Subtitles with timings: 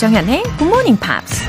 [0.00, 1.42] 조정현의 Good Morning Pops.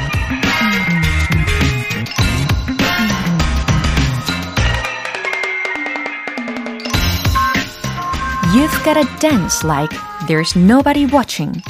[8.54, 9.92] You've gotta dance like
[10.28, 11.62] there's nobody watching.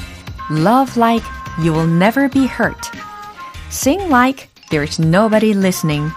[0.50, 1.24] Love like
[1.62, 2.92] you will never be hurt.
[3.70, 6.12] Sing like there's nobody listening.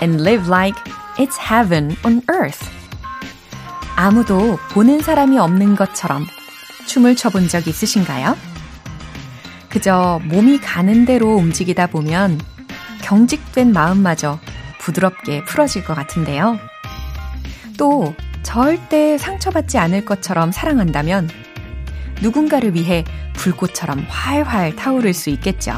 [0.00, 0.76] And live like
[1.18, 2.68] it's heaven on earth.
[3.96, 6.26] 아무도 보는 사람이 없는 것처럼
[6.86, 8.36] 춤을 춰본 적 있으신가요?
[9.69, 12.39] 그저 몸이 가는 대로 움직이다 보면
[13.01, 14.39] 경직된 마음마저
[14.79, 16.57] 부드럽게 풀어질 것 같은데요.
[17.77, 21.29] 또 절대 상처받지 않을 것처럼 사랑한다면
[22.21, 25.73] 누군가를 위해 불꽃처럼 활활 타오를 수 있겠죠.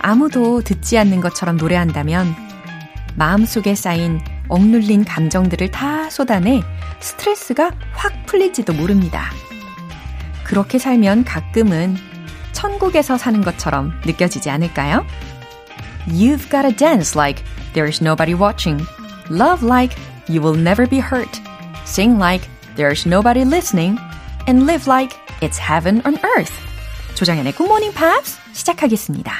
[0.00, 2.34] 아무도 듣지 않는 것처럼 노래한다면
[3.16, 6.62] 마음속에 쌓인 억눌린 감정들을 다 쏟아내
[7.00, 9.30] 스트레스가 확 풀릴지도 모릅니다.
[10.44, 11.96] 그렇게 살면 가끔은
[12.59, 15.05] 천국에서 사는 것처럼 느껴지지 않을까요?
[16.07, 18.85] You've gotta dance like there's nobody watching.
[19.29, 19.95] Love like
[20.27, 21.41] you will never be hurt.
[21.85, 23.97] Sing like there's nobody listening.
[24.47, 26.53] And live like it's heaven on earth.
[27.15, 29.33] 조장현의 Good Morning Pops 시작하겠습니다.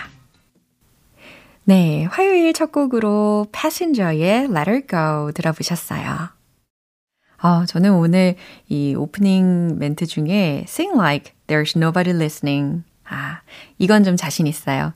[1.66, 6.30] 네, 화요일 첫 곡으로 Passenger의 Let Her Go 들어보셨어요.
[7.38, 8.36] 아, 저는 오늘
[8.70, 12.84] 이 오프닝 멘트 중에 Sing like there's nobody listening.
[13.11, 13.41] 아,
[13.79, 14.93] 이건 좀 자신 있어요.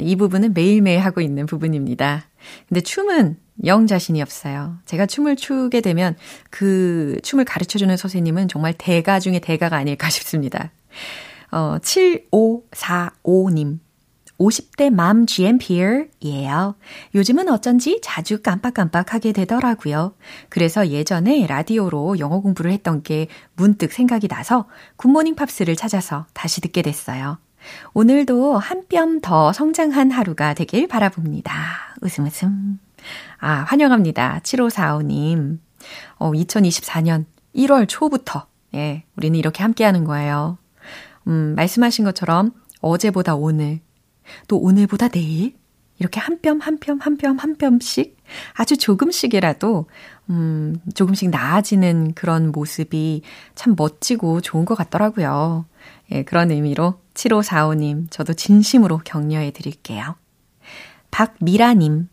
[0.00, 2.24] 이 부분은 매일매일 하고 있는 부분입니다.
[2.66, 4.78] 근데 춤은 영 자신이 없어요.
[4.86, 6.16] 제가 춤을 추게 되면
[6.50, 10.70] 그 춤을 가르쳐주는 선생님은 정말 대가 중에 대가가 아닐까 싶습니다.
[11.50, 13.80] 어, 7545님.
[14.38, 16.76] 50대 맘 GMPR이에요.
[17.14, 20.14] 요즘은 어쩐지 자주 깜빡깜빡하게 되더라고요.
[20.48, 23.26] 그래서 예전에 라디오로 영어 공부를 했던 게
[23.56, 27.38] 문득 생각이 나서 굿모닝 팝스를 찾아서 다시 듣게 됐어요.
[27.94, 31.52] 오늘도 한 뼘 더 성장한 하루가 되길 바라봅니다.
[32.00, 32.78] 웃음 웃음.
[33.38, 34.40] 아, 환영합니다.
[34.42, 35.58] 7545님.
[36.16, 37.24] 어, 2024년
[37.54, 40.58] 1월 초부터, 예, 우리는 이렇게 함께 하는 거예요.
[41.26, 43.80] 음, 말씀하신 것처럼 어제보다 오늘,
[44.48, 45.56] 또 오늘보다 내일,
[45.98, 48.16] 이렇게 한 뼘, 한 뼘, 한 뼘, 한 뼘씩
[48.54, 49.86] 아주 조금씩이라도,
[50.30, 53.22] 음, 조금씩 나아지는 그런 모습이
[53.54, 55.64] 참 멋지고 좋은 것 같더라고요.
[56.10, 60.16] 예, 그런 의미로 7545님, 저도 진심으로 격려해 드릴게요.
[61.10, 62.08] 박미라님,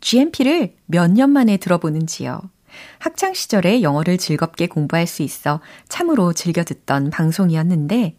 [0.00, 2.40] GMP를 몇 년 만에 들어보는지요.
[2.98, 8.16] 학창 시절에 영어를 즐겁게 공부할 수 있어 참으로 즐겨 듣던 방송이었는데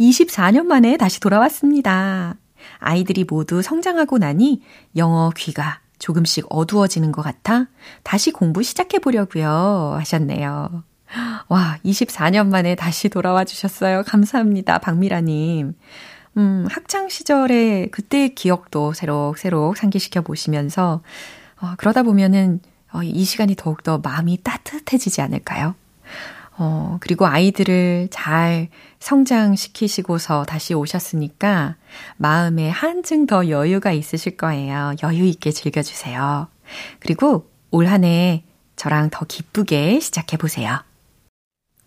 [0.00, 2.36] 24년 만에 다시 돌아왔습니다.
[2.78, 4.62] 아이들이 모두 성장하고 나니
[4.96, 7.66] 영어 귀가 조금씩 어두워지는 것 같아
[8.02, 10.82] 다시 공부 시작해 보려고요 하셨네요.
[11.48, 14.02] 와, 24년 만에 다시 돌아와 주셨어요.
[14.06, 14.78] 감사합니다.
[14.78, 15.74] 박미라님.
[16.36, 21.02] 음, 학창 시절의 그때의 기억도 새록새록 상기시켜 보시면서,
[21.60, 22.60] 어, 그러다 보면은,
[22.92, 25.74] 어, 이 시간이 더욱더 마음이 따뜻해지지 않을까요?
[26.56, 28.68] 어, 그리고 아이들을 잘
[29.00, 31.76] 성장시키시고서 다시 오셨으니까
[32.16, 34.94] 마음에 한층 더 여유가 있으실 거예요.
[35.02, 36.48] 여유 있게 즐겨주세요.
[37.00, 38.44] 그리고 올 한 해
[38.76, 40.78] 저랑 더 기쁘게 시작해 보세요.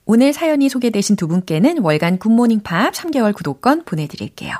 [0.09, 4.55] 오늘 사연이 소개되신 두 분께는 월간 굿모닝 팝 3개월 구독권 보내드릴게요.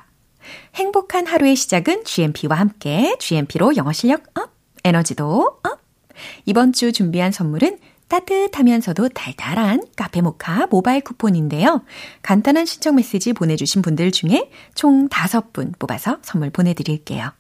[0.76, 4.52] 행복한 하루의 시작은 GMP와 함께 GMP로 영어 실력 up,
[4.84, 5.82] 에너지도 up.
[6.46, 11.82] 이번 주 준비한 선물은 따뜻하면서도 달달한 카페 모카 모바일 쿠폰인데요.
[12.24, 17.32] 간단한 신청 메시지 보내주신 분들 중에 총 5분 뽑아서 선물 보내드릴게요.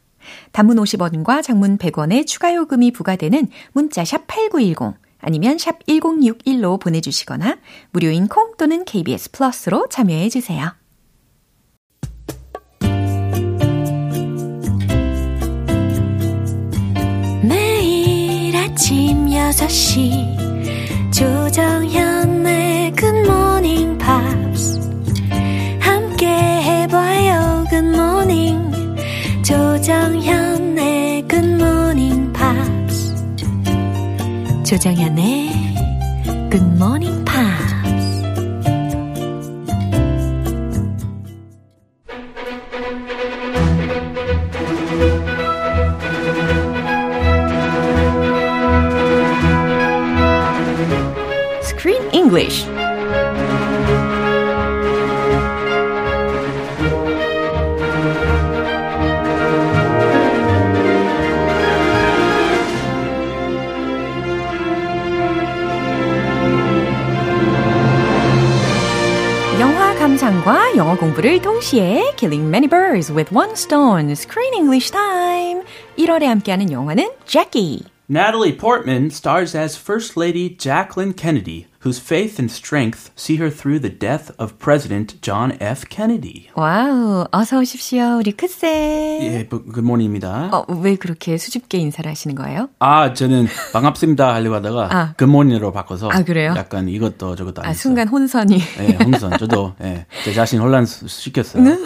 [0.53, 7.57] 단문 50원과 장문 100원의 추가 요금이 부과되는 문자 샵 8910 아니면 샵 1061로 보내주시거나
[7.91, 10.73] 무료인 콩 또는 KBS 플러스로 참여해 주세요.
[17.43, 22.16] 매일 아침 6시 조정현
[34.67, 35.47] 조정현의
[36.51, 37.23] Good Morning
[52.11, 52.86] English
[70.26, 74.10] 영화 감상과 영어 공부를 동시에 Killing many birds with one stone.
[74.10, 75.62] Screen English time.
[75.96, 77.84] 1월에 함께하는 영화는 Jackie.
[78.10, 83.79] Natalie Portman stars as First Lady Jacqueline Kennedy, Whose faith and strength see her through
[83.79, 85.85] the death of President John F.
[85.89, 86.49] Kennedy.
[86.53, 88.67] wow, 어서 오십시오, 우리 크쌤.
[89.21, 90.49] 예, good morning입니다.
[90.51, 92.67] 어, 왜 그렇게 수줍게 인사를 하시는 거예요?
[92.79, 95.13] 아, 저는 반갑습니다 하려고 하다가 아.
[95.17, 96.53] good morning으로 바꿔서 아, 그래요?
[96.57, 97.73] 약간 이것도 저것도 안 아.
[97.73, 98.59] 순간 혼선이.
[98.81, 99.37] 예, 혼선.
[99.37, 101.65] 저도 예, 제 자신 혼란시켰어요.
[101.65, 101.77] 예.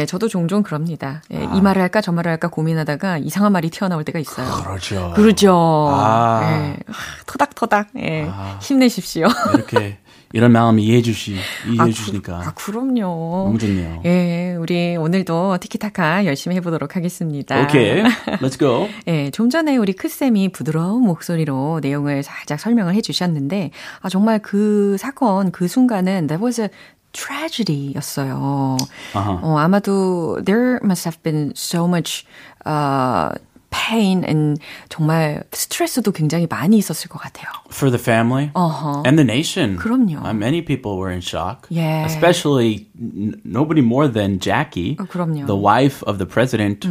[0.00, 1.22] 예, 저도 종종 그럽니다.
[1.32, 4.48] 예, 이 말을 할까 저 말을 할까 고민하다가 이상한 말이 튀어나올 때가 있어요.
[4.62, 5.12] 그렇죠.
[5.16, 5.88] 그렇죠.
[5.90, 6.40] 아.
[6.44, 7.88] 예, 하, 토닥토닥.
[7.98, 8.30] 예,
[8.60, 9.26] 힘내십시오.
[9.54, 9.98] 이렇게
[10.32, 11.34] 이런 마음 이해해 주시
[11.66, 13.44] 이해해 아, 주시니까 그, 아, 그럼요.
[13.46, 14.02] 너무 좋네요.
[14.04, 17.60] 예, 우리 오늘도 티키타카 열심히 해보도록 하겠습니다.
[17.62, 18.02] 오케이,
[18.40, 18.88] let's go.
[19.08, 23.72] 예, 좀 전에 우리 크 쌤이 부드러운 목소리로 내용을 살짝 설명을 해주셨는데,
[24.02, 26.68] 아, 정말 그 사건, 그 순간은 that was a
[27.12, 28.76] tragedy였어요.
[29.14, 29.40] 아하.
[29.42, 32.24] 어, 아마도 there must have been so much,
[32.66, 33.34] uh,
[33.71, 34.59] pain and
[34.89, 37.47] 정말 스트레스도 굉장히 많이 있었을 것 같아요.
[37.71, 39.03] For the family Uh-huh.
[39.05, 39.75] and the nation.
[39.77, 40.23] 그럼요.
[40.23, 41.67] Uh, many people were in shock.
[41.71, 42.05] 예.
[42.05, 45.45] Especially n- nobody more than Jackie, 어, 그럼요.
[45.45, 46.87] the wife of the president,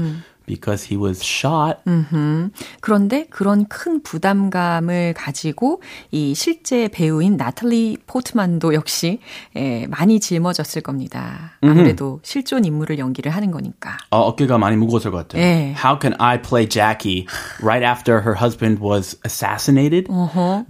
[0.49, 1.77] Because he was shot.
[2.81, 9.19] 그런데 그런 큰 부담감을 가지고 이 실제 배우인 나탈리 포트만도 역시
[9.55, 11.51] 예, 많이 짊어졌을 겁니다.
[11.61, 13.97] 아무래도 실존 인물을 연기를 하는 거니까.
[14.09, 15.43] 어, 어깨가 많이 무거웠을 것 같아요.
[15.43, 15.75] 예.
[15.77, 17.27] How can I play Jackie
[17.61, 20.07] right after her husband was assassinated?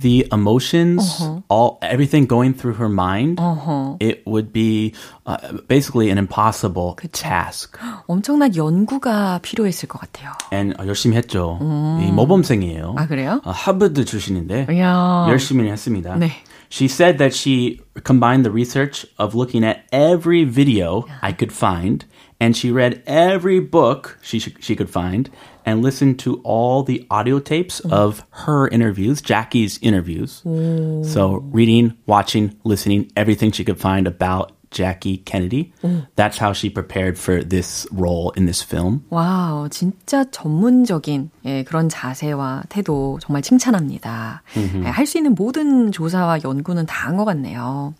[0.01, 3.39] The emotions, all everything going through her mind,
[4.01, 4.93] it would be
[5.28, 5.36] uh,
[5.68, 7.78] basically an impossible task.
[8.06, 10.32] 엄청난 연구가 필요했을 것 같아요.
[10.52, 11.58] And 어, 열심히 했죠.
[12.02, 12.94] 이 모범생이에요.
[12.96, 13.40] 아, 그래요?
[13.44, 15.26] 어, 하버드 출신인데 이야.
[15.28, 16.16] 열심히 했습니다.
[16.16, 16.30] 네.
[16.70, 22.04] She said that she combined the research of looking at every video I could find,
[22.40, 25.30] and she read every book she sh- she could find,
[25.64, 30.42] and listened to all the audio tapes of her interviews, Jackie's interviews.
[31.06, 35.71] So reading, watching, listening, everything she could find about Jackie Kennedy.
[36.15, 39.01] That's how she prepared for this role in this film.
[39.09, 44.43] 와우, 진짜 전문적인 예, 그런 자세와 태도 정말 칭찬합니다.
[44.57, 47.95] 예, 할수 있는 모든 조사와 연구는 다 한 것 같네요.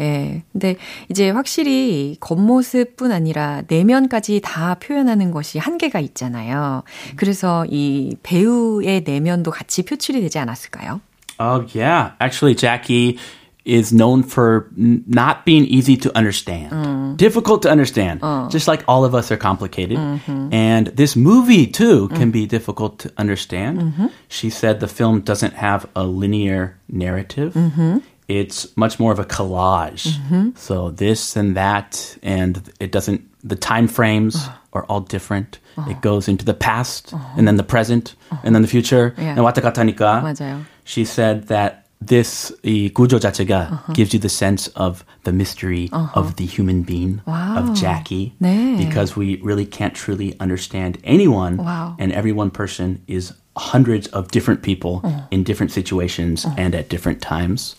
[0.00, 0.76] 예, 근데
[1.10, 6.82] 이제 확실히 겉모습뿐 아니라 내면까지 다 표현하는 것이 한계가 있잖아요.
[7.16, 11.00] 그래서 이 배우의 내면도 같이 표출이 되지 않았을까요?
[11.40, 12.12] Oh, yeah.
[12.20, 13.18] Actually, Jackie
[13.64, 17.16] is known for n- not being easy to understand, mm.
[17.16, 18.50] difficult to understand, mm.
[18.50, 19.96] just like all of us are complicated.
[19.96, 20.52] Mm-hmm.
[20.52, 22.16] And this movie, too, mm.
[22.16, 22.32] can mm.
[22.32, 23.80] be difficult to understand.
[23.80, 24.06] Mm-hmm.
[24.28, 27.54] She said the film doesn't have a linear narrative.
[27.54, 27.98] Mm-hmm.
[28.28, 30.08] It's much more of a collage.
[30.08, 30.50] Mm-hmm.
[30.56, 34.52] So this and that, and it doesn't, the time frames uh.
[34.72, 35.58] are all different.
[35.76, 35.86] Uh.
[35.88, 37.34] It goes into the past, uh-huh.
[37.36, 38.42] and then the present, uh-huh.
[38.44, 39.14] and then the future.
[39.16, 39.36] Yeah.
[39.36, 45.33] And Watagatani까, she said that this 이 구조 자체가 gives you the sense of the
[45.35, 48.77] mystery of the human being of Jackie 네.
[48.77, 51.95] because we really can't truly understand anyone Wow.
[51.99, 57.19] and every one person is hundreds of different people in different situations and at different
[57.19, 57.75] times.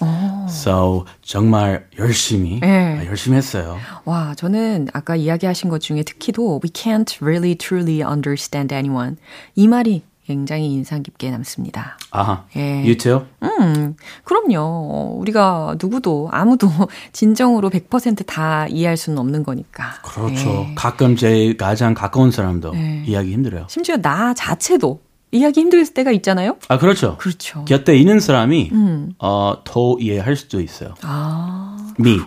[0.49, 2.99] So 정말 열심히 네.
[3.00, 3.78] 아, 열심히 했어요.
[4.04, 9.16] 와, 저는 아까 이야기하신 것 중에 특히도 we can't really truly understand anyone.
[9.56, 11.98] 이 말이 굉장히 인상 깊게 남습니다.
[12.12, 12.46] 아하.
[12.55, 12.77] 예.
[12.82, 13.22] You too?
[13.44, 15.17] 음, 그럼요.
[15.20, 16.67] 우리가 누구도 아무도
[17.13, 20.01] 진정으로 100%다 이해할 수는 없는 거니까.
[20.03, 20.50] 그렇죠.
[20.70, 20.75] 예.
[20.75, 23.67] 가끔 제 가장 가까운 사람도 이해하기 힘들어요.
[23.70, 25.00] 심지어 나 자체도
[25.32, 26.58] 이해하기 힘들 때가 있잖아요.
[26.70, 27.17] 아 그렇죠.
[27.17, 27.65] 그렇죠.
[27.65, 28.72] 곁에 있는 사람이
[29.20, 30.96] 어, 더 이해할 수도 있어요.
[31.03, 32.20] 아, Me.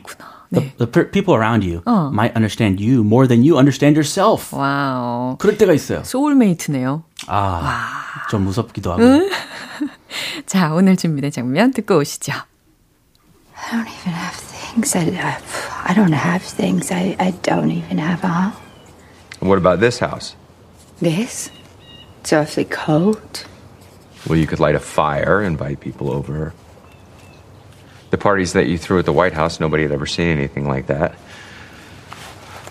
[0.49, 0.71] 네.
[0.77, 2.11] The, the per- people around you 어.
[2.13, 4.53] might understand you more than you understand yourself.
[4.55, 5.37] 와우.
[5.39, 6.03] 그럴 때가 있어요.
[6.03, 7.03] 소울메이트네요.
[7.27, 9.01] 아, 좀 무섭기도 하고.
[10.45, 12.33] 자, 오늘 준비된 장면 듣고 오시죠.
[12.33, 14.95] I don't even have things.
[14.95, 15.37] I, I,
[15.85, 16.91] I don't have things.
[16.91, 18.53] I, I don't even have a home.
[19.39, 20.35] What about this house?
[20.99, 21.49] This?
[22.21, 23.45] It's awfully cold.
[24.27, 26.53] Well, you could light a fire, invite people over.
[28.10, 30.86] The parties that you threw at the White House, nobody had ever seen anything like
[30.86, 31.14] that.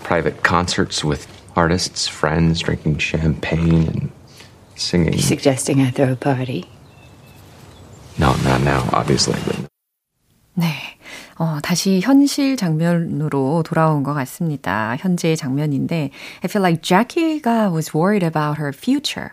[0.02, 4.12] Private concerts with artists, friends, drinking champagne and
[4.74, 5.14] singing.
[5.14, 6.68] You suggesting I throw a party?
[8.18, 9.38] No, not now, obviously.
[9.46, 9.70] But
[10.56, 10.87] 네.
[11.38, 14.96] 어, 다시 현실 장면으로 돌아온 것 같습니다.
[14.98, 16.10] 현재의 장면인데,
[16.42, 19.30] I feel like Jackie가 was worried about her future.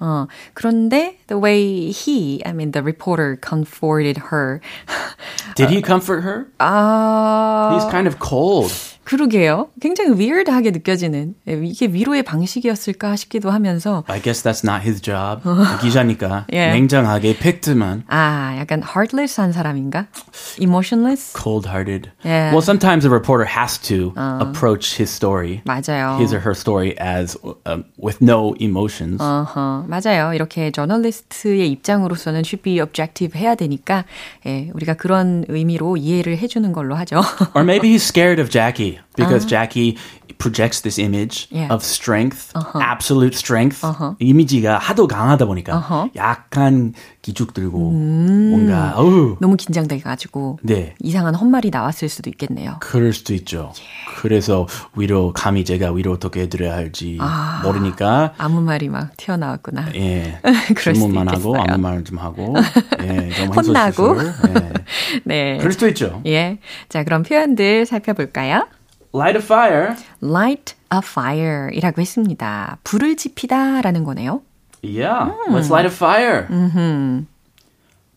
[0.00, 4.60] 어, 그런데 the way he, I mean the reporter comforted her.
[5.54, 6.46] Did he comfort her?
[6.58, 8.72] 아, He's kind of cold.
[9.04, 9.68] 그러게요.
[9.80, 15.42] 굉장히 weird하게 느껴지는 예, 이게 위로의 방식이었을까 싶기도 하면서 I guess that's not his job.
[15.80, 16.72] 기자니까 예.
[16.72, 20.06] 냉정하게 팩트만 아 약간 heartless한 사람인가?
[20.58, 21.32] emotionless?
[21.34, 22.10] cold-hearted.
[22.24, 22.52] Yeah.
[22.52, 26.18] Well, sometimes a reporter has to approach his story, 맞아요.
[26.18, 29.20] his or her story, as um, with no emotions.
[29.20, 30.32] 어허, 맞아요.
[30.34, 34.04] 이렇게 저널리스트의 입장으로서는 should be objective 해야 되니까
[34.46, 37.22] 예, 우리가 그런 의미로 이해를 해주는 걸로 하죠.
[37.54, 39.96] Or maybe he's scared of Jackie because Jackie
[40.38, 41.72] projects this image Yeah.
[41.72, 43.82] of strength, absolute strength.
[44.18, 50.94] 이미지가 하도 강하다 보니까 약간 기죽 들고 뭔가 어우 너무 긴장돼 가지고 네.
[51.00, 52.76] 이상한 헛말이 나왔을 수도 있겠네요.
[52.80, 53.72] 그럴 수도 있죠.
[54.18, 57.18] 그래서 위로 감히 제가 위로 어떻게 해드려야 할지
[57.62, 59.88] 모르니까 아무 말이 막 튀어나왔구나.
[59.94, 60.40] 예
[60.78, 61.56] 질문만 하고.
[61.56, 62.54] 아무 말 좀 하고
[63.02, 64.16] 예, 좀 혼나고.
[64.20, 64.72] 예.
[65.24, 65.56] 네.
[65.58, 66.20] 그럴 수도 있죠.
[66.26, 66.58] 예.
[66.88, 68.66] 자, 그럼 표현들 살펴볼까요?
[69.13, 69.95] Light a fire.
[70.21, 72.77] light a fire 이라고 했습니다.
[72.83, 74.41] 불을 지피다 라는 거네요.
[74.83, 76.47] Yeah, let's light a fire.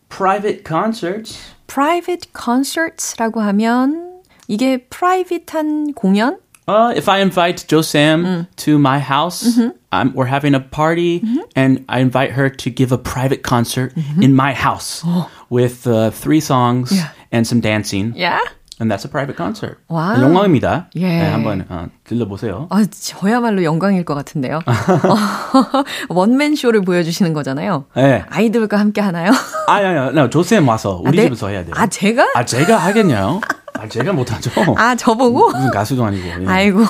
[0.09, 1.39] Private concerts.
[1.67, 6.37] private concerts라고 하면 이게 private한 공연?
[6.67, 9.59] Uh, if I invite Joe Sam to my house,
[9.91, 11.21] I'm, we're having a party,
[11.57, 15.03] and I invite her to give a private concert in my house
[15.49, 17.09] with uh, three songs Yeah.
[17.33, 18.13] and some dancing.
[18.15, 18.39] Yeah?
[18.80, 19.78] And that's a private concert.
[19.88, 20.22] 와우.
[20.22, 20.88] 영광입니다.
[20.96, 21.08] 예.
[21.08, 22.68] 네, 한번 어, 들려보세요.
[22.70, 24.60] 아, 저야말로 영광일 것 같은데요.
[26.08, 27.86] 원맨 쇼를 보여주시는 거잖아요.
[27.96, 28.24] 네.
[28.28, 29.32] 아이돌과 함께 하나요?
[29.66, 31.24] 아니, 아니, 아니, 조쌤 와서 우리 네?
[31.24, 31.74] 집에서 해야 돼요.
[31.76, 32.28] 아, 제가?
[32.34, 33.40] 아, 제가 하겠냐요?
[33.80, 34.50] 아, 제가 못하죠.
[34.76, 35.50] 아, 저보고?
[35.52, 36.26] 무슨 가수도 아니고.
[36.26, 36.46] 예.
[36.46, 36.80] 아이고.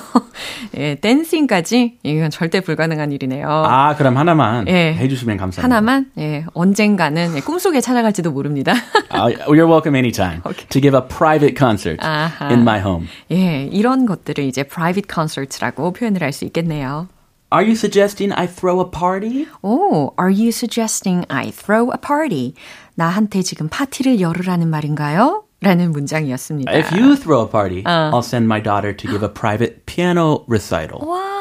[0.78, 1.98] 예, 댄싱까지?
[2.02, 3.46] 이건 절대 불가능한 일이네요.
[3.46, 4.94] 아, 그럼 하나만 예.
[4.94, 5.62] 해주시면 감사합니다.
[5.76, 6.10] 하나만?
[6.18, 8.72] 예, 언젠가는 예, 꿈속에 찾아갈지도 모릅니다.
[9.12, 10.66] Uh, you're welcome anytime Okay.
[10.70, 12.48] to give a private concert 아하.
[12.50, 13.06] in my home.
[13.30, 17.08] 예, 이런 것들을 이제 private concerts라고 표현을 할 수 있겠네요.
[17.52, 19.46] Are you suggesting I throw a party?
[19.62, 22.54] 오, are you suggesting I throw a party?
[22.94, 25.44] 나한테 지금 파티를 열으라는 말인가요?
[25.60, 26.70] 라는 문장이었습니다.
[26.72, 31.00] If you throw a party, I'll send my daughter to give a private piano recital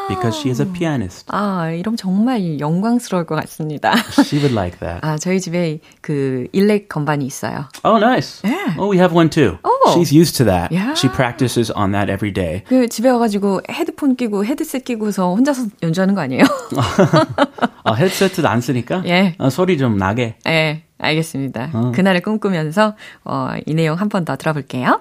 [0.10, 1.28] because she is a pianist.
[1.30, 3.94] 아, 이러면 정말 영광스러울 것 같습니다.
[4.26, 5.02] She would like that.
[5.06, 7.70] 아, 저희 집에 그 일렉 건반이 있어요.
[7.84, 8.42] Oh, nice.
[8.44, 8.74] Yeah.
[8.80, 9.60] Oh, we have one too.
[9.64, 9.77] Oh.
[9.95, 10.71] She's used to that.
[10.73, 10.95] Yeah.
[10.95, 12.63] She practices on that every day.
[12.69, 16.43] 그 집에 와가지고 헤드폰 끼고 헤드셋 끼고서 혼자서 연주하는 거 아니에요?
[17.85, 19.35] 어, 헤드셋도 안 쓰니까 예.
[19.39, 20.37] 어, 소리 좀 나게.
[20.45, 21.93] 네, 알겠습니다.
[21.95, 22.95] 그날을 꿈꾸면서
[23.25, 25.01] 어, 이 내용 한 번 더 들어볼게요.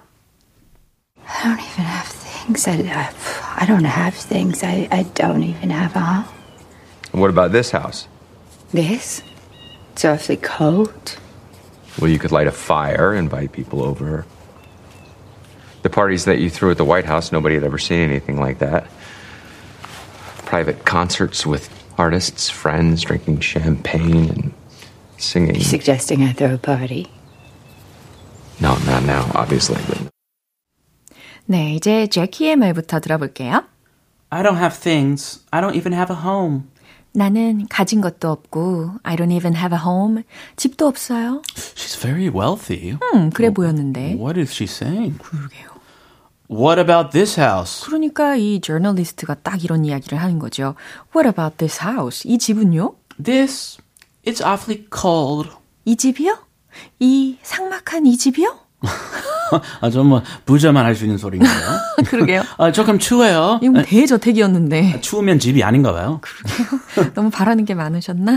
[1.27, 2.67] I don't even have things.
[2.67, 3.09] I, I,
[3.57, 4.63] I don't have things.
[4.65, 6.25] I, I don't even have a home.
[7.13, 8.07] What about this house?
[8.73, 9.21] This?
[9.93, 11.17] It's awfully cold.
[11.99, 14.25] Well, you could light a fire, invite people over.
[15.85, 18.59] The parties that you threw at the White House, nobody had ever seen anything like
[18.59, 18.85] that.
[20.45, 24.53] Private concerts with artists, friends, drinking champagne and
[25.17, 25.55] singing.
[25.55, 27.07] You're suggesting I throw a party?
[28.59, 29.81] No, not now, obviously.
[29.87, 30.09] But
[31.47, 33.63] 네, 이제 제키의 말부터 들어볼게요.
[34.29, 35.43] I don't have things.
[35.51, 36.69] I don't even have a home.
[37.13, 40.23] 나는 가진 것도 없고 I don't even have a home.
[40.55, 41.41] 집도 없어요.
[41.55, 42.97] She's very wealthy.
[43.13, 44.15] 음, 그래 보였는데.
[44.17, 45.17] What is she saying?
[45.17, 45.74] 그러게요.
[46.50, 47.84] What about this house?
[47.86, 50.74] 그러니까 이 저널리스트가 딱 이런 이야기를 하는 거죠.
[51.14, 52.22] What about this house?
[52.30, 52.94] 이 집은요?
[53.22, 53.78] This,
[54.26, 55.50] it's awfully cold.
[55.84, 56.38] 이 집이요?
[57.00, 58.58] 이 삭막한 이 집이요?
[59.80, 61.78] 아, 정말 부자만 할 수 있는 소리인가요?
[62.06, 62.42] 그러게요.
[62.58, 63.58] 아, 조금 추워요.
[63.62, 66.20] 이건 대저택이었는데 추우면 집이 아닌가 봐요.
[67.14, 68.36] 너무 바라는 게 많으셨나?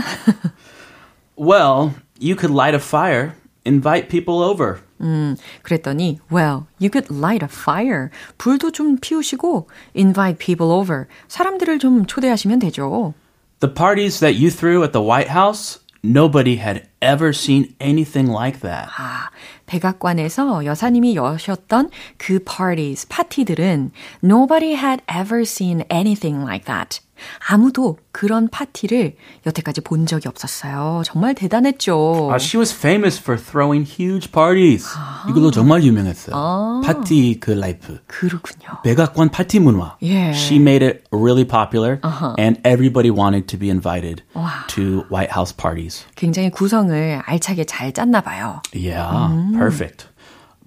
[1.38, 3.34] Well, you could light a fire,
[3.66, 4.80] invite people over.
[5.00, 8.10] 음, 그랬더니 well, you could light a fire.
[8.38, 11.06] 불도 좀 피우시고 invite people over.
[11.28, 13.14] 사람들을 좀 초대하시면 되죠.
[13.60, 18.60] The parties that you threw at the White House, nobody had ever seen anything like
[18.60, 18.88] that.
[18.96, 19.30] 아,
[19.66, 23.92] 백악관에서 여사님이 여셨던 그 parties, 파티들은
[24.24, 27.00] nobody had ever seen anything like that.
[27.48, 31.02] 아무도 그런 파티를 여태까지 본 적이 없었어요.
[31.04, 32.28] 정말 대단했죠.
[32.30, 34.86] Uh, she was famous for throwing huge parties.
[35.28, 36.82] 이걸로 정말 유명했어요.
[36.84, 37.98] 파티 그 라이프.
[38.06, 38.82] 그렇군요.
[38.82, 39.96] 백악관 파티 문화.
[40.00, 40.32] Yeah.
[40.36, 42.00] She made it really popular
[42.38, 44.22] and everybody wanted to be invited
[44.68, 46.04] to White House parties.
[46.16, 48.62] 굉장히 구성을 알차게 잘 짰나 봐요.
[48.74, 50.06] Yeah, perfect.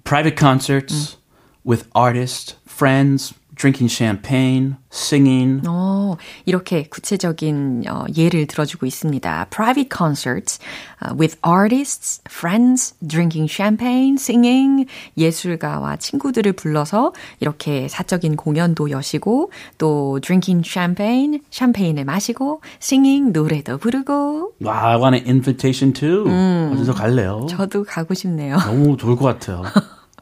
[0.04, 1.16] Private concerts
[1.64, 5.62] with artists, friends, drinking champagne, singing.
[5.66, 9.46] 어, 이렇게 구체적인 어, 예를 들어주고 있습니다.
[9.50, 10.58] Private concerts
[11.04, 14.86] uh, with artists, friends, drinking champagne, singing.
[15.16, 24.52] 예술가와 친구들을 불러서 이렇게 사적인 공연도 여시고 또 drinking champagne, 샴페인을 마시고 singing 노래도 부르고.
[24.62, 26.24] 와, I want an invitation too.
[26.26, 27.46] 음, 어디서 갈래요?
[27.48, 28.56] 저도 가고 싶네요.
[28.58, 29.62] 너무 좋을 것 같아요.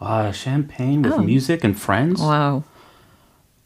[0.01, 1.23] 와, champagne with oh.
[1.23, 2.21] music and friends.
[2.21, 2.63] 와우.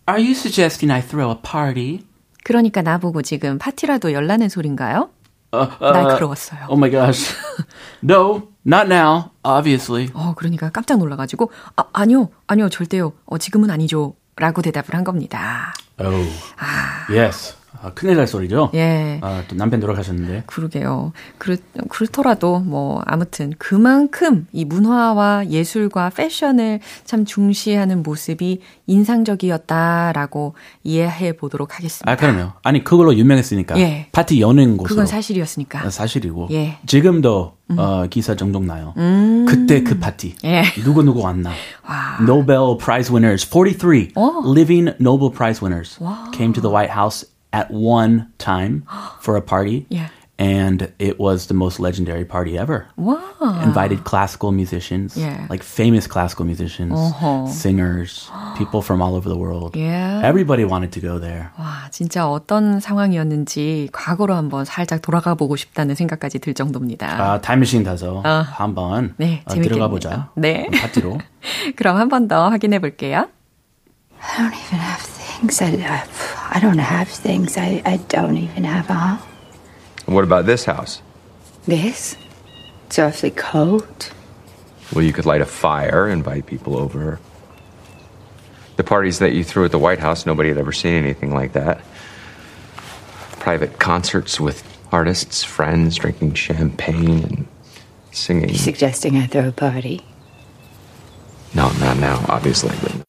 [0.09, 2.07] Are you suggesting I throw a party?
[2.45, 5.11] 그러니까 나보고 지금 파티라도 열라는 소린가요?
[5.53, 6.67] Uh, uh, 날카로웠어요.
[6.69, 7.35] Oh my gosh.
[8.03, 10.11] No, not now, obviously.
[10.15, 13.15] 어, 그러니까 깜짝 놀라가지고, 아, 아니요, 아니요, 절대요.
[13.25, 14.15] 어, 지금은 아니죠.
[14.37, 15.73] 라고 대답을 한 겁니다.
[15.99, 16.31] Oh.
[16.59, 17.11] 아.
[17.11, 17.57] Yes.
[17.87, 18.71] 아, 큰일 날 소리죠?
[18.75, 19.21] 예.
[19.23, 20.43] 아, 또 남편 돌아가셨는데.
[20.47, 21.13] 그러게요.
[21.39, 21.57] 그렇,
[21.89, 32.11] 그렇더라도 뭐 아무튼 그만큼 이 문화와 예술과 패션을 참 중시하는 모습이 인상적이었다라고 이해해 보도록 하겠습니다.
[32.11, 32.53] 아, 그럼요.
[32.63, 33.79] 아니, 그걸로 유명했으니까.
[33.79, 34.09] 예.
[34.11, 34.89] 파티 여는 곳으로.
[34.89, 35.83] 그건 사실이었으니까.
[35.87, 36.49] 아, 사실이고.
[36.51, 36.79] 예.
[36.87, 37.79] 지금도 음.
[37.79, 38.95] 어, 기사 종종 나요.
[38.97, 39.45] 음.
[39.49, 40.35] 그때 그 파티.
[40.45, 40.63] 예.
[40.85, 41.51] 누구 누구 왔나.
[41.85, 42.19] 와.
[42.21, 44.53] Nobel Prize winners, 43 오.
[44.53, 46.31] living Nobel Prize winners 와.
[46.35, 48.84] came to the White House at one time
[49.22, 49.86] for a party.
[49.90, 50.08] Yeah.
[50.40, 52.88] And it was the most legendary party ever.
[52.98, 53.62] Wow.
[53.62, 55.46] Invited classical musicians, Yeah.
[55.52, 57.46] like famous classical musicians, 어허.
[57.48, 58.26] singers,
[58.58, 59.76] people from all over the world.
[59.78, 60.22] Yeah.
[60.26, 61.50] Everybody wanted to go there.
[61.60, 67.06] 와, 진짜 어떤 상황이었는지 과거로 한번 살짝 돌아가 보고 싶다는 생각까지 들 정도입니다.
[67.22, 68.42] 아, 타임머신 타서 아.
[68.42, 69.64] 한번 네, 어, 재밌겠네요.
[69.70, 70.30] 들어가 보자.
[70.36, 70.68] 네.
[70.74, 71.20] 파티로.
[71.76, 73.28] 그럼 한 번 더 확인해 볼게요.
[74.23, 75.63] I don't even have things.
[75.63, 77.57] I, I, I don't have things.
[77.57, 79.29] I, I don't even have a home.
[80.07, 81.03] What about this house?
[81.65, 82.17] This?
[82.87, 84.13] It's awfully cold.
[84.95, 87.19] Well, you could light a fire, invite people over.
[88.77, 91.55] The parties that you threw at the White House, nobody had ever seen anything like
[91.55, 91.81] that.
[93.41, 97.49] Private concerts with artists, friends, drinking champagne and
[98.13, 98.51] singing.
[98.51, 100.05] You're suggesting I throw a party?
[101.55, 102.77] No, not now, obviously.
[102.83, 103.06] But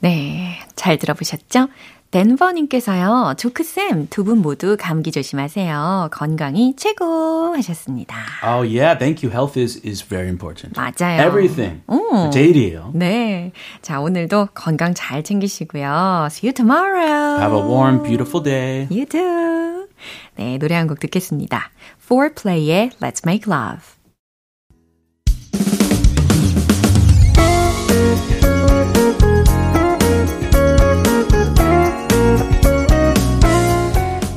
[0.00, 1.68] 네, 잘 들어보셨죠?
[2.10, 6.08] 덴버님께서요, 조크쌤, 두 분 모두 감기 조심하세요.
[6.10, 8.16] 건강이 최고 하셨습니다.
[8.42, 9.30] Oh yeah, thank you.
[9.30, 10.74] Health is is very important.
[10.74, 11.22] 맞아요.
[11.24, 11.82] Everything.
[11.88, 12.30] 음.
[12.32, 12.90] 제일이에요.
[12.94, 13.52] 네.
[13.82, 16.26] 자, 오늘도 건강 잘 챙기시고요.
[16.30, 17.38] See you tomorrow.
[17.38, 18.88] Have a warm, beautiful day.
[18.90, 19.86] You too.
[20.34, 21.70] 네, 노래 한 곡 듣겠습니다.
[22.08, 23.99] 4Play의 Let's Make Love.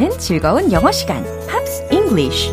[0.00, 2.52] 함께하는 즐거운 영어 시간, Pops English.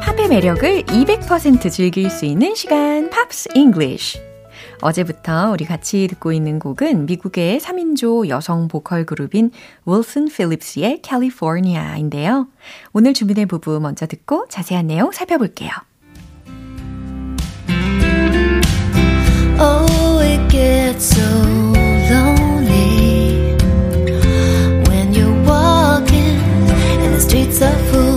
[0.00, 4.20] 팝의 매력을 200% 즐길 수 있는 시간, Pops English.
[4.80, 9.50] 어제부터 우리 같이 듣고 있는 곡은 미국의 3인조 여성 보컬 그룹인
[9.86, 12.46] 윌슨 필립스의 캘리포니아인데요.
[12.92, 15.70] 오늘 준비된 부분 먼저 듣고 자세한 내용 살펴볼게요.
[27.34, 28.13] Streets are full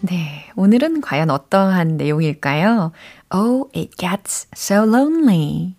[0.00, 2.92] 네, 오늘은 과연 어떠한 내용일까요?
[3.34, 5.74] Oh, it gets so lonely.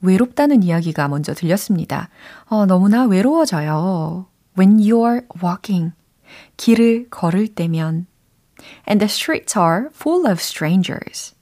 [0.00, 2.08] 외롭다는 이야기가 먼저 들렸습니다.
[2.44, 4.26] 어, 너무나 외로워져요.
[4.56, 5.92] When you're walking.
[6.56, 8.06] 길을 걸을 때면.
[8.88, 11.34] And the streets are full of strangers.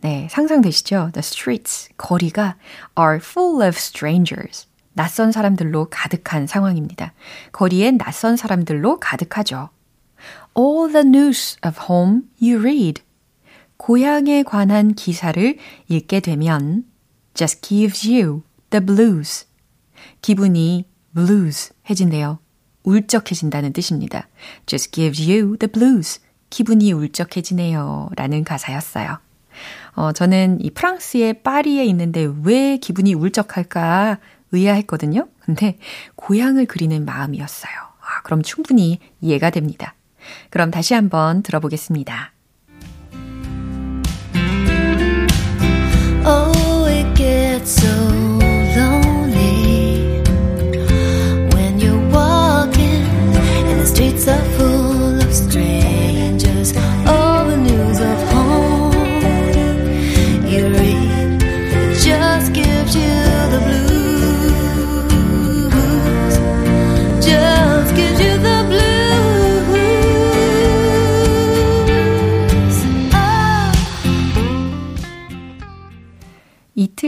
[0.00, 1.10] 네, 상상되시죠?
[1.12, 2.54] The streets, 거리가
[2.96, 4.68] are full of strangers.
[4.92, 7.12] 낯선 사람들로 가득한 상황입니다.
[7.50, 9.70] 거리엔 낯선 사람들로 가득하죠.
[10.56, 13.02] All the news of home you read.
[13.76, 15.56] 고향에 관한 기사를
[15.88, 16.84] 읽게 되면
[17.34, 19.46] just gives you the blues.
[20.20, 22.38] 기분이 blues 해진대요.
[22.82, 24.28] 울적해진다는 뜻입니다.
[24.66, 26.20] just gives you the blues.
[26.50, 28.10] 기분이 울적해지네요.
[28.16, 29.18] 라는 가사였어요.
[29.94, 34.18] 어, 저는 이 프랑스의 파리에 있는데 왜 기분이 울적할까
[34.52, 35.28] 의아했거든요.
[35.40, 35.78] 근데
[36.16, 37.72] 고향을 그리는 마음이었어요.
[37.72, 39.94] 아, 그럼 충분히 이해가 됩니다.
[40.50, 42.32] 그럼 다시 한번 들어보겠습니다.
[46.24, 46.86] Oh,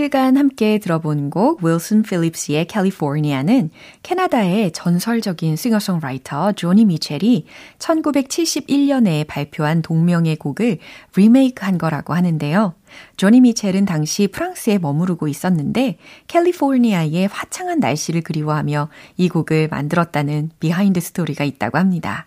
[0.00, 3.68] 이틀간 함께 들어본 곡 윌슨 필립스의 캘리포니아는
[4.02, 7.44] 캐나다의 전설적인 싱어송라이터 조니 미첼이
[7.78, 10.78] 1971년에 발표한 동명의 곡을
[11.16, 12.74] 리메이크한 거라고 하는데요.
[13.18, 21.44] 조니 미첼은 당시 프랑스에 머무르고 있었는데 캘리포니아의 화창한 날씨를 그리워하며 이 곡을 만들었다는 behind story가
[21.44, 22.26] 있다고 합니다.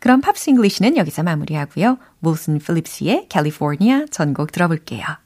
[0.00, 1.98] 그럼 Pops English는 여기서 마무리하고요.
[2.22, 5.25] 윌슨 필립스의 캘리포니아 전곡 들어볼게요.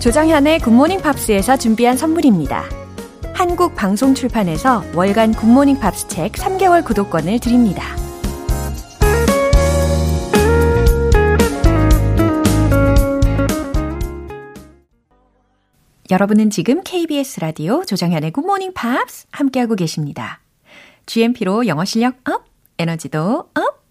[0.00, 2.64] 조정현의 굿모닝 팝스에서 준비한 선물입니다.
[3.34, 7.84] 한국 방송 출판에서 월간 굿모닝 팝스 책 3개월 구독권을 드립니다.
[16.10, 20.40] 여러분은 지금 KBS 라디오 조정현의 굿모닝 팝스 함께하고 계십니다.
[21.10, 22.44] GMP로 영어 실력 up,
[22.78, 23.84] 에너지도 up,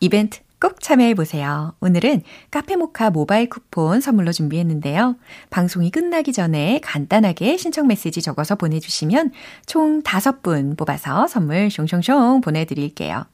[0.00, 1.74] 이벤트 꼭 참여해보세요.
[1.80, 5.16] 오늘은 카페모카 모바일 쿠폰 선물로 준비했는데요.
[5.50, 9.32] 방송이 끝나기 전에 간단하게 신청 메시지 적어서 보내주시면
[9.66, 13.26] 총 5분 뽑아서 선물 숑숑숑 보내드릴게요.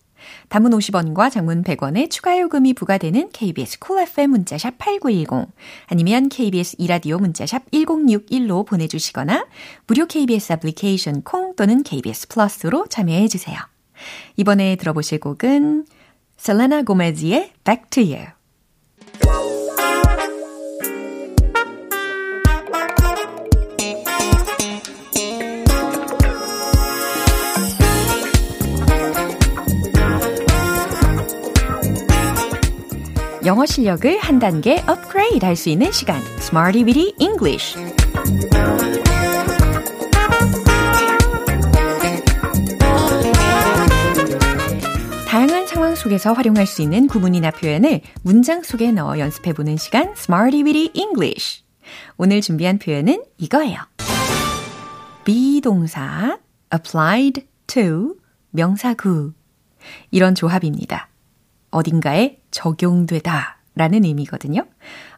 [0.48, 5.52] 단문 50원과 장문 100원의 추가 요금이 부과되는 KBS Cool FM 문자샵 8910
[5.86, 9.46] 아니면 KBS 2라디오 문자샵 1061로 보내주시거나
[9.86, 13.58] 무료 KBS 애플리케이션 콩 또는 KBS 플러스로 참여해 주세요.
[14.36, 15.86] 이번에 들어보실 곡은
[16.36, 19.67] 셀레나 고메즈의 Back to You.
[33.48, 36.20] 영어 실력을 한 단계 업그레이드 할 수 있는 시간.
[36.38, 37.78] Smarty Bitty English.
[45.26, 50.90] 다양한 상황 속에서 활용할 수 있는 구문이나 표현을 문장 속에 넣어 연습해보는 시간 Smarty Bitty
[50.94, 51.62] English.
[52.18, 53.78] 오늘 준비한 표현은 이거예요.
[55.24, 56.38] 비동사
[56.74, 58.14] applied to
[58.50, 59.32] 명사구
[60.10, 61.08] 이런 조합입니다.
[61.70, 64.66] 어딘가에 적용되다 라는 의미거든요.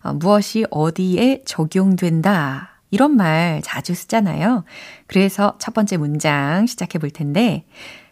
[0.02, 4.64] 어, 무엇이 어디에 적용된다 이런 말 자주 쓰잖아요.
[5.06, 7.64] 그래서 첫 번째 문장 시작해 볼 텐데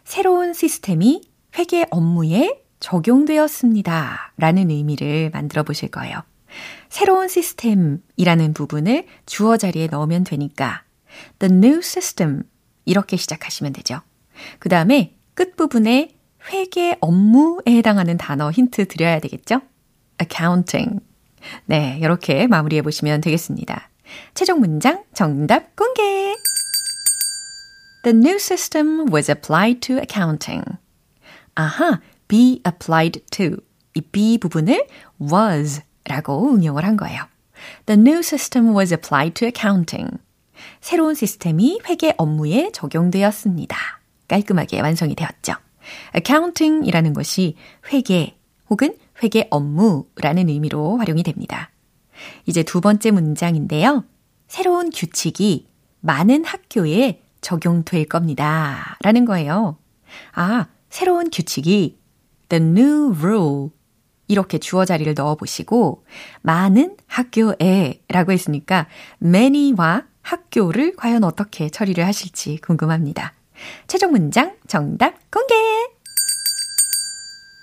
[0.05, 1.23] 새로운 시스템이
[1.59, 4.33] 회계 업무에 적용되었습니다.
[4.37, 6.23] 라는 의미를 만들어 보실 거예요.
[6.89, 10.83] 새로운 시스템이라는 부분을 주어 자리에 넣으면 되니까
[11.39, 12.45] the new system
[12.85, 14.01] 이렇게 시작하시면 되죠.
[14.59, 16.18] 그 다음에 끝부분에
[16.51, 19.61] 회계 업무에 해당하는 단어 힌트 드려야 되겠죠?
[20.21, 21.01] accounting.
[21.67, 23.89] 네, 이렇게 마무리해 보시면 되겠습니다.
[24.35, 26.35] 최종 문장 정답 공개!
[28.05, 30.65] The new system was applied to accounting.
[31.55, 33.57] 아하, be applied to.
[33.95, 34.87] 이 be 부분을
[35.21, 37.25] was 라고 응용을 한 거예요.
[37.87, 40.19] The new system was applied to accounting.
[40.81, 43.77] 새로운 시스템이 회계 업무에 적용되었습니다.
[44.29, 45.55] 깔끔하게 완성이 되었죠.
[46.15, 47.57] Accounting 이라는 것이
[47.93, 48.37] 회계
[48.71, 51.71] 혹은 회계 업무라는 의미로 활용이 됩니다.
[52.47, 54.05] 이제 두 번째 문장인데요.
[54.47, 55.69] 새로운 규칙이
[56.01, 58.97] 많은 학교에 적용될 겁니다.
[59.03, 59.79] 라는 거예요.
[60.35, 61.99] 아, 새로운 규칙이
[62.49, 63.71] the new rule
[64.27, 66.05] 이렇게 주어 자리를 넣어 보시고
[66.43, 68.87] 많은 학교에 라고 했으니까
[69.23, 73.35] many와 학교를 과연 어떻게 처리를 하실지 궁금합니다.
[73.87, 75.55] 최종 문장 정답 공개!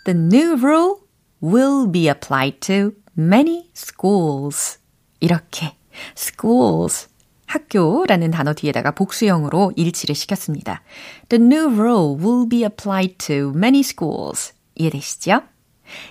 [0.06, 0.96] The new rule
[1.42, 4.80] will be applied to many schools.
[5.20, 5.76] 이렇게
[6.18, 7.08] schools
[7.48, 10.82] 학교라는 단어 뒤에다가 복수형으로 일치를 시켰습니다.
[11.30, 14.54] The new rule will be applied to many schools.
[14.76, 15.42] 이해되시죠?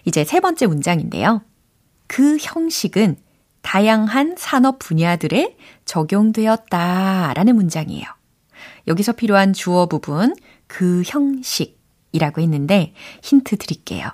[0.05, 1.43] 이제 세 번째 문장인데요.
[2.07, 3.17] 그 형식은
[3.63, 8.05] 다양한 산업 분야들에 적용되었다 라는 문장이에요.
[8.87, 10.35] 여기서 필요한 주어 부분
[10.67, 14.11] 그 형식이라고 했는데 힌트 드릴게요.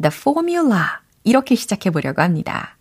[0.00, 0.82] The formula
[1.24, 2.76] 이렇게 시작해 보려고 합니다.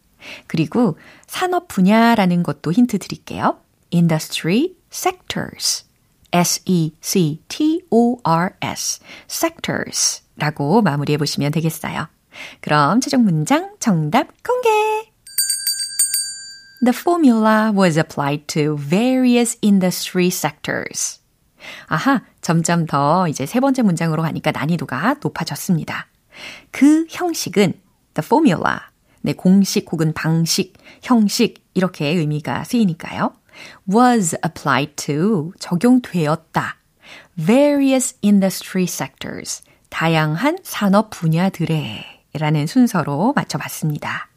[0.48, 3.60] 그리고 산업 분야라는 것도 힌트 드릴게요.
[3.94, 5.86] Industry sectors.
[6.32, 7.00] S-E-C-T-O-R-S.
[9.30, 12.08] sectors 라고 마무리해 보시면 되겠어요.
[12.62, 14.70] 그럼 최종 문장 정답 공개!
[16.84, 21.20] The formula was applied to various industry sectors.
[21.88, 26.08] 아하, 점점 더 이제 세 번째 문장으로 가니까 난이도가 높아졌습니다.
[26.72, 27.74] 그 형식은
[28.14, 28.78] the formula,
[29.22, 33.34] 네, 공식 혹은 방식, 형식 이렇게 의미가 쓰이니까요.
[33.94, 36.78] was applied to 적용되었다.
[37.38, 44.30] various industry sectors 다양한 산업 분야들에 라는 순서로 맞춰봤습니다.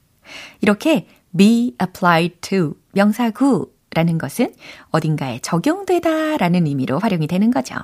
[0.60, 4.54] 이렇게 be applied to 명사구 라는 것은
[4.90, 7.74] 어딘가에 적용되다 라는 의미로 활용이 되는 거죠.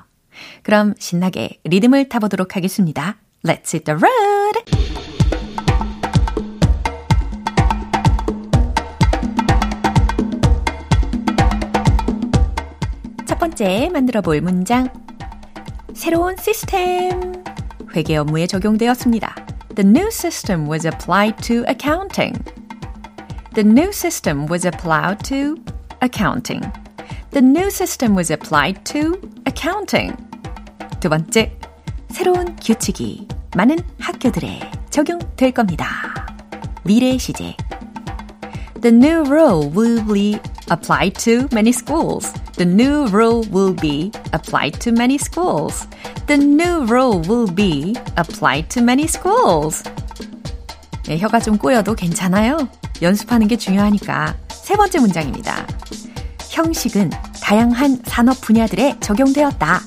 [0.61, 3.17] 그럼 신나게 리듬을 타보도록 하겠습니다.
[3.43, 4.63] Let's hit the road!
[13.25, 14.89] 첫 번째 만들어 볼 문장.
[15.93, 17.33] 새로운 시스템.
[17.95, 19.35] 회계 업무에 적용되었습니다.
[19.75, 22.33] The new system was applied to accounting.
[23.53, 25.55] The new system was applied to
[26.03, 26.61] accounting.
[27.31, 30.15] The new system was applied to accounting.
[30.99, 31.57] 두 번째,
[32.11, 35.87] 새로운 규칙이 많은 학교들에 적용될 겁니다.
[36.83, 37.55] 미래 시제.
[38.81, 40.37] The new rule will be
[40.69, 42.31] applied to many schools.
[42.57, 45.87] The new rule will be applied to many schools.
[46.27, 49.83] The new rule will be applied to many schools.
[51.07, 52.67] 네, 혀가 좀 꼬여도 괜찮아요.
[53.01, 54.35] 연습하는 게 중요하니까.
[54.49, 55.65] 세 번째 문장입니다.
[56.52, 57.10] 형식은
[57.42, 59.82] 다양한 산업 분야들에 적용되었다.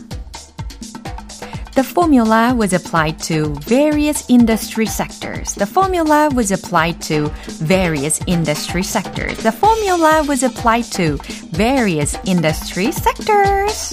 [1.74, 5.56] The formula was applied to various industry sectors.
[5.56, 7.32] The formula was applied to
[7.64, 9.38] various industry sectors.
[9.42, 11.18] The formula was applied to
[11.52, 13.90] various industry sectors.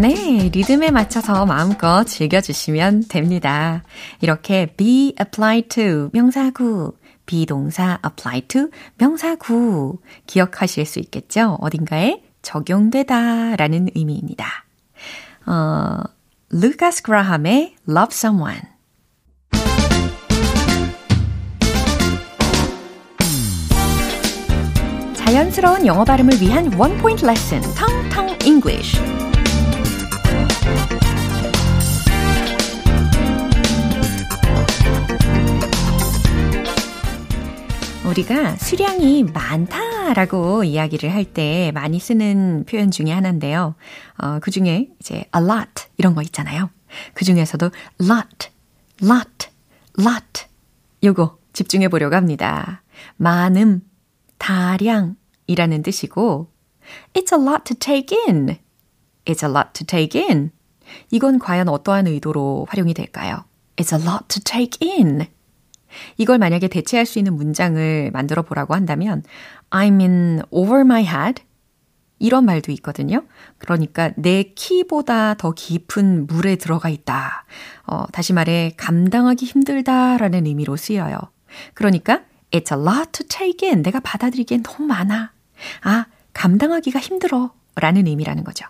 [0.00, 3.82] 네, 리듬에 맞춰서 마음껏 즐겨주시면 됩니다.
[4.20, 6.92] 이렇게 be applied to 명사구,
[7.26, 11.58] 비동사 apply to 명사구 기억하실 수 있겠죠?
[11.60, 14.46] 어딘가에 적용되다 라는 의미입니다.
[15.46, 15.98] 어,
[16.50, 18.60] 루카스 그라함의 Love Someone
[25.14, 28.96] 자연스러운 영어 발음을 위한 원 포인트 레슨 텅텅 English
[38.08, 43.74] 우리가 수량이 많다라고 이야기를 할 때 많이 쓰는 표현 중에 하나인데요.
[44.16, 46.70] 어, 그 중에 이제 a lot 이런 거 있잖아요.
[47.12, 48.48] 그 중에서도 lot,
[49.02, 49.48] lot,
[50.00, 50.46] lot
[51.04, 52.82] 요거 집중해 보려고 합니다.
[53.16, 53.82] 많음,
[54.38, 56.50] 다량이라는 뜻이고
[57.12, 58.56] It's a lot to take in.
[59.26, 60.50] It's a lot to take in.
[61.10, 63.44] 이건 과연 어떠한 의도로 활용이 될까요?
[63.76, 65.26] It's a lot to take in.
[66.16, 69.22] 이걸 만약에 대체할 수 있는 문장을 만들어 보라고 한다면
[69.70, 71.42] I'm in over my head.
[72.20, 73.24] 이런 말도 있거든요.
[73.58, 77.44] 그러니까 내 키보다 더 깊은 물에 들어가 있다.
[77.86, 81.16] 어, 다시 말해 감당하기 힘들다라는 의미로 쓰여요.
[81.74, 83.82] 그러니까 it's a lot to take in.
[83.82, 85.30] 내가 받아들이기엔 너무 많아.
[85.82, 87.52] 아, 감당하기가 힘들어.
[87.76, 88.66] 라는 의미라는 거죠.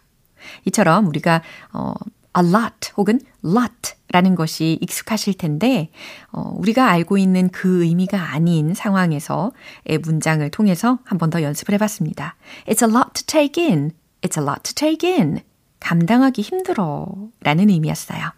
[0.66, 1.94] 이처럼 우리가 어,
[2.38, 5.90] a lot 혹은 lot 라는 것이 익숙하실 텐데,
[6.32, 12.36] 어, 우리가 알고 있는 그 의미가 아닌 상황에서의 문장을 통해서 한 번 더 연습을 해봤습니다.
[12.66, 13.90] It's a lot to take in.
[14.22, 15.40] It's a lot to take in.
[15.80, 17.06] 감당하기 힘들어.
[17.42, 18.30] 라는 의미였어요.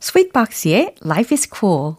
[0.00, 1.94] 스윗박스의 Life is Cool.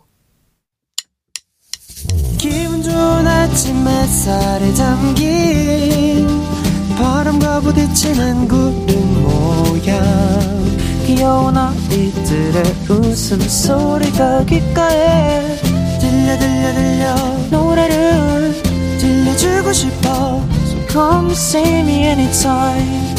[2.38, 6.27] 기분 좋은 아침 햇살에 담긴
[6.97, 8.62] 바람과 부딪히는 모양
[11.33, 15.55] 귀여운 아이들의 웃음소리가 귓가에
[15.99, 17.15] 들려 들려 들려
[17.49, 18.53] 노래를
[18.99, 23.15] 들려주고 싶어 So come see me anytime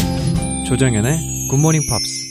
[0.64, 2.24] 조정현의 굿모닝 팝스.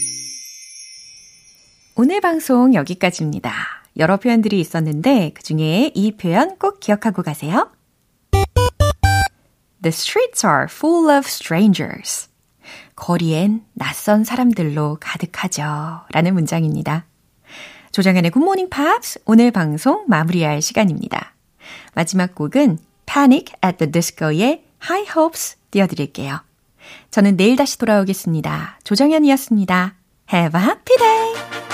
[1.98, 3.52] 오늘 방송 여기까지입니다.
[3.98, 7.70] 여러 표현들이 있었는데 그 중에 이 표현 꼭 기억하고 가세요.
[9.82, 12.30] The streets are full of strangers.
[12.96, 16.02] 거리엔 낯선 사람들로 가득하죠.
[16.12, 17.06] 라는 문장입니다.
[17.92, 21.34] 조정현의 굿모닝 팝스 오늘 방송 마무리할 시간입니다.
[21.94, 26.40] 마지막 곡은 Panic at the Disco의 High Hopes 띄워드릴게요.
[27.12, 28.80] 저는 내일 다시 돌아오겠습니다.
[28.84, 29.96] 조정현이었습니다.
[30.34, 31.73] Have a happy day!